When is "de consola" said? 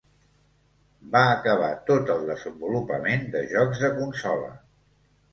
3.85-4.49